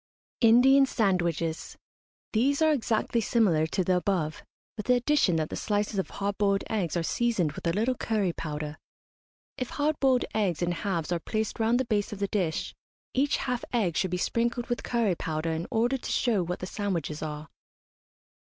INDIAN 0.41 0.87
SANDWICHES. 0.87 1.77
These 2.33 2.61
are 2.63 2.71
exactly 2.71 3.21
similar 3.21 3.67
to 3.67 3.83
the 3.83 3.97
above, 3.97 4.41
with 4.75 4.87
the 4.87 4.95
addition 4.95 5.35
that 5.35 5.49
the 5.51 5.55
slices 5.55 5.99
of 5.99 6.09
hard 6.09 6.39
boiled 6.39 6.63
eggs 6.71 6.97
are 6.97 7.03
seasoned 7.03 7.51
with 7.51 7.67
a 7.67 7.71
little 7.71 7.93
curry 7.93 8.33
powder. 8.33 8.79
If 9.59 9.69
hard 9.69 9.99
boiled 9.99 10.25
eggs 10.33 10.63
in 10.63 10.71
halves 10.71 11.11
are 11.11 11.19
placed 11.19 11.59
round 11.59 11.79
the 11.79 11.85
base 11.85 12.11
of 12.11 12.17
the 12.17 12.27
dish, 12.27 12.73
each 13.13 13.37
half 13.37 13.63
egg 13.73 13.95
should 13.95 14.09
be 14.09 14.17
sprinkled 14.17 14.69
with 14.69 14.81
curry 14.81 15.13
powder 15.13 15.51
in 15.51 15.67
order 15.69 15.97
to 15.99 16.11
show 16.11 16.41
what 16.41 16.61
the 16.61 16.65
sandwiches 16.65 17.21
are. 17.21 17.49